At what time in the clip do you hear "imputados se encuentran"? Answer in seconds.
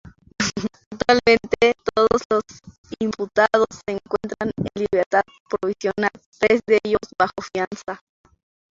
2.97-4.51